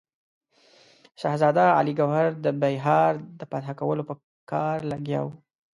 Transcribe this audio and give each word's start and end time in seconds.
شهزاده 1.21 1.65
علي 1.77 1.93
ګوهر 1.99 2.27
د 2.45 2.47
بیهار 2.61 3.13
د 3.39 3.41
فتح 3.51 3.67
کولو 3.79 4.03
په 4.09 4.13
کار 4.51 4.75
لګیا 4.91 5.19
وو. 5.23 5.33